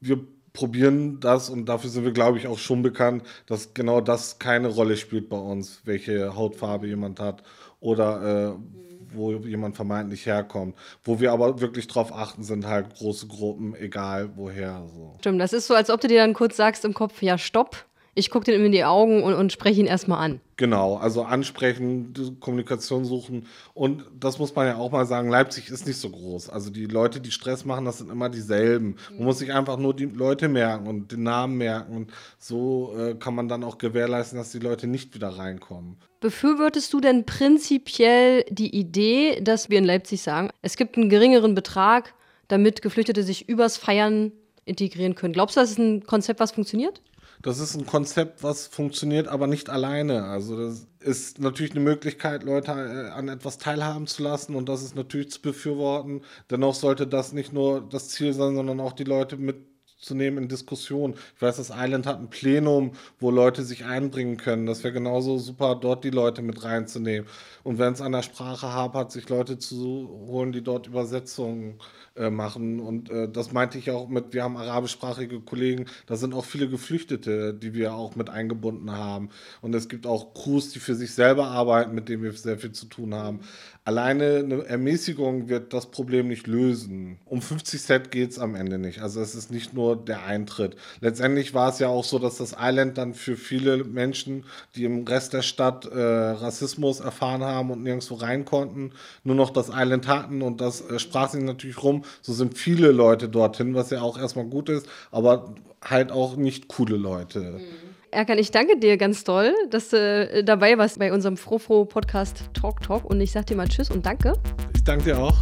wir 0.00 0.26
probieren 0.52 1.20
das 1.20 1.48
und 1.48 1.66
dafür 1.66 1.90
sind 1.90 2.04
wir, 2.04 2.12
glaube 2.12 2.38
ich, 2.38 2.46
auch 2.46 2.58
schon 2.58 2.82
bekannt, 2.82 3.24
dass 3.46 3.74
genau 3.74 4.00
das 4.00 4.38
keine 4.38 4.68
Rolle 4.68 4.96
spielt 4.96 5.28
bei 5.28 5.38
uns, 5.38 5.80
welche 5.84 6.34
Hautfarbe 6.36 6.86
jemand 6.86 7.20
hat 7.20 7.42
oder 7.80 8.52
äh, 8.52 8.82
wo 9.14 9.32
jemand 9.32 9.76
vermeintlich 9.76 10.26
herkommt. 10.26 10.76
Wo 11.04 11.20
wir 11.20 11.32
aber 11.32 11.60
wirklich 11.60 11.86
drauf 11.86 12.14
achten, 12.14 12.42
sind 12.42 12.66
halt 12.66 12.94
große 12.94 13.26
Gruppen, 13.26 13.74
egal 13.74 14.30
woher. 14.36 14.84
So. 14.94 15.16
Stimmt, 15.20 15.40
das 15.40 15.52
ist 15.52 15.66
so, 15.66 15.74
als 15.74 15.90
ob 15.90 16.00
du 16.00 16.08
dir 16.08 16.20
dann 16.20 16.34
kurz 16.34 16.56
sagst 16.56 16.84
im 16.84 16.94
Kopf, 16.94 17.22
ja, 17.22 17.38
stopp, 17.38 17.84
ich 18.14 18.30
gucke 18.30 18.44
den 18.44 18.64
in 18.64 18.72
die 18.72 18.84
Augen 18.84 19.22
und, 19.22 19.32
und 19.34 19.52
spreche 19.52 19.80
ihn 19.80 19.86
erstmal 19.86 20.22
an. 20.24 20.40
Genau, 20.56 20.96
also 20.96 21.22
ansprechen, 21.22 22.12
Kommunikation 22.40 23.06
suchen. 23.06 23.46
Und 23.72 24.04
das 24.18 24.38
muss 24.38 24.54
man 24.54 24.66
ja 24.66 24.76
auch 24.76 24.92
mal 24.92 25.06
sagen, 25.06 25.30
Leipzig 25.30 25.70
ist 25.70 25.86
nicht 25.86 25.96
so 25.96 26.10
groß. 26.10 26.50
Also 26.50 26.70
die 26.70 26.86
Leute, 26.86 27.20
die 27.20 27.30
Stress 27.30 27.64
machen, 27.64 27.86
das 27.86 27.98
sind 27.98 28.10
immer 28.10 28.28
dieselben. 28.28 28.96
Man 29.16 29.24
muss 29.24 29.38
sich 29.38 29.52
einfach 29.52 29.78
nur 29.78 29.94
die 29.96 30.04
Leute 30.04 30.48
merken 30.48 30.86
und 30.88 31.10
den 31.10 31.22
Namen 31.22 31.56
merken. 31.56 31.96
Und 31.96 32.12
so 32.38 32.94
äh, 32.98 33.14
kann 33.14 33.34
man 33.34 33.48
dann 33.48 33.64
auch 33.64 33.78
gewährleisten, 33.78 34.38
dass 34.38 34.52
die 34.52 34.58
Leute 34.58 34.86
nicht 34.86 35.14
wieder 35.14 35.30
reinkommen. 35.30 35.96
Befürwortest 36.20 36.92
du 36.92 37.00
denn 37.00 37.24
prinzipiell 37.24 38.44
die 38.50 38.76
Idee, 38.76 39.40
dass 39.40 39.70
wir 39.70 39.78
in 39.78 39.84
Leipzig 39.84 40.22
sagen, 40.22 40.50
es 40.60 40.76
gibt 40.76 40.96
einen 40.96 41.08
geringeren 41.08 41.54
Betrag, 41.54 42.14
damit 42.48 42.82
Geflüchtete 42.82 43.22
sich 43.22 43.48
übers 43.48 43.78
Feiern 43.78 44.32
integrieren 44.64 45.14
können? 45.14 45.32
Glaubst 45.32 45.56
du, 45.56 45.60
das 45.60 45.70
ist 45.70 45.78
ein 45.78 46.04
Konzept, 46.04 46.38
was 46.38 46.52
funktioniert? 46.52 47.00
Das 47.42 47.58
ist 47.58 47.74
ein 47.74 47.86
Konzept, 47.86 48.42
was 48.42 48.68
funktioniert, 48.68 49.26
aber 49.26 49.46
nicht 49.46 49.68
alleine. 49.68 50.24
Also 50.24 50.56
das 50.56 50.86
ist 51.00 51.40
natürlich 51.40 51.72
eine 51.72 51.80
Möglichkeit, 51.80 52.44
Leute 52.44 52.70
äh, 52.70 53.10
an 53.10 53.28
etwas 53.28 53.58
teilhaben 53.58 54.06
zu 54.06 54.22
lassen 54.22 54.54
und 54.54 54.68
das 54.68 54.82
ist 54.82 54.94
natürlich 54.94 55.30
zu 55.30 55.42
befürworten. 55.42 56.22
Dennoch 56.50 56.74
sollte 56.74 57.06
das 57.06 57.32
nicht 57.32 57.52
nur 57.52 57.80
das 57.80 58.08
Ziel 58.10 58.32
sein, 58.32 58.54
sondern 58.54 58.78
auch 58.80 58.92
die 58.92 59.04
Leute 59.04 59.36
mit 59.36 59.71
zu 60.02 60.14
nehmen 60.14 60.38
in 60.38 60.48
Diskussionen. 60.48 61.14
Ich 61.36 61.42
weiß, 61.42 61.56
das 61.56 61.70
Island 61.74 62.06
hat 62.06 62.18
ein 62.18 62.28
Plenum, 62.28 62.92
wo 63.20 63.30
Leute 63.30 63.62
sich 63.62 63.84
einbringen 63.84 64.36
können. 64.36 64.66
Das 64.66 64.84
wäre 64.84 64.92
genauso 64.92 65.38
super, 65.38 65.76
dort 65.76 66.04
die 66.04 66.10
Leute 66.10 66.42
mit 66.42 66.64
reinzunehmen. 66.64 67.28
Und 67.62 67.78
wenn 67.78 67.92
es 67.92 68.00
an 68.00 68.12
der 68.12 68.22
Sprache 68.22 68.72
hapert, 68.72 69.12
sich 69.12 69.28
Leute 69.28 69.58
zu 69.58 70.08
holen, 70.26 70.52
die 70.52 70.62
dort 70.62 70.88
Übersetzungen 70.88 71.78
äh, 72.14 72.28
machen. 72.28 72.78
Und 72.78 73.10
äh, 73.10 73.26
das 73.26 73.52
meinte 73.52 73.78
ich 73.78 73.90
auch 73.90 74.06
mit, 74.08 74.34
wir 74.34 74.42
haben 74.42 74.58
arabischsprachige 74.58 75.40
Kollegen, 75.40 75.86
da 76.06 76.16
sind 76.16 76.34
auch 76.34 76.44
viele 76.44 76.68
Geflüchtete, 76.68 77.54
die 77.54 77.72
wir 77.72 77.94
auch 77.94 78.16
mit 78.16 78.28
eingebunden 78.28 78.90
haben. 78.90 79.30
Und 79.62 79.74
es 79.74 79.88
gibt 79.88 80.06
auch 80.06 80.34
Crews, 80.34 80.70
die 80.70 80.78
für 80.78 80.94
sich 80.94 81.14
selber 81.14 81.46
arbeiten, 81.46 81.94
mit 81.94 82.10
denen 82.10 82.22
wir 82.22 82.32
sehr 82.32 82.58
viel 82.58 82.72
zu 82.72 82.84
tun 82.84 83.14
haben. 83.14 83.40
Alleine 83.84 84.40
eine 84.44 84.64
Ermäßigung 84.64 85.48
wird 85.48 85.72
das 85.72 85.90
Problem 85.90 86.28
nicht 86.28 86.46
lösen. 86.46 87.18
Um 87.24 87.40
50 87.40 87.80
Cent 87.80 88.10
geht 88.10 88.32
es 88.32 88.38
am 88.38 88.56
Ende 88.56 88.78
nicht. 88.78 89.00
Also 89.00 89.20
es 89.20 89.34
ist 89.34 89.50
nicht 89.50 89.72
nur 89.72 89.91
der 89.94 90.24
Eintritt. 90.24 90.76
Letztendlich 91.00 91.54
war 91.54 91.68
es 91.68 91.78
ja 91.78 91.88
auch 91.88 92.04
so, 92.04 92.18
dass 92.18 92.38
das 92.38 92.56
Island 92.58 92.98
dann 92.98 93.14
für 93.14 93.36
viele 93.36 93.84
Menschen, 93.84 94.44
die 94.74 94.84
im 94.84 95.04
Rest 95.06 95.32
der 95.32 95.42
Stadt 95.42 95.86
äh, 95.86 95.98
Rassismus 95.98 97.00
erfahren 97.00 97.42
haben 97.42 97.70
und 97.70 97.82
nirgendwo 97.82 98.14
rein 98.14 98.44
konnten, 98.44 98.92
nur 99.24 99.36
noch 99.36 99.50
das 99.50 99.70
Island 99.72 100.06
hatten 100.08 100.42
und 100.42 100.60
das 100.60 100.80
äh, 100.82 100.98
sprach 100.98 101.30
sich 101.30 101.42
natürlich 101.42 101.82
rum. 101.82 102.04
So 102.20 102.32
sind 102.32 102.58
viele 102.58 102.92
Leute 102.92 103.28
dorthin, 103.28 103.74
was 103.74 103.90
ja 103.90 104.02
auch 104.02 104.18
erstmal 104.18 104.46
gut 104.46 104.68
ist, 104.68 104.86
aber 105.10 105.54
halt 105.82 106.12
auch 106.12 106.36
nicht 106.36 106.68
coole 106.68 106.96
Leute. 106.96 107.40
Mhm. 107.40 107.92
Erkan, 108.12 108.36
ich 108.36 108.50
danke 108.50 108.78
dir 108.78 108.98
ganz 108.98 109.24
toll, 109.24 109.54
dass 109.70 109.88
du 109.88 109.96
äh, 109.96 110.44
dabei 110.44 110.76
warst 110.76 110.98
bei 110.98 111.12
unserem 111.12 111.38
Frofro-Podcast 111.38 112.50
Talk 112.52 112.82
Talk 112.82 113.06
und 113.06 113.20
ich 113.22 113.32
sag 113.32 113.46
dir 113.46 113.56
mal 113.56 113.68
Tschüss 113.68 113.90
und 113.90 114.04
danke. 114.04 114.34
Ich 114.74 114.84
danke 114.84 115.04
dir 115.04 115.18
auch. 115.18 115.36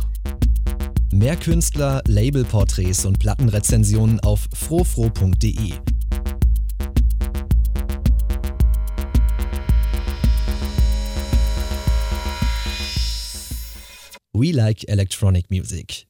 Mehr 1.12 1.34
Künstler, 1.34 2.02
Labelporträts 2.06 3.04
und 3.04 3.18
Plattenrezensionen 3.18 4.20
auf 4.20 4.48
frofro.de. 4.54 5.72
We 14.32 14.52
like 14.52 14.88
electronic 14.88 15.50
music. 15.50 16.09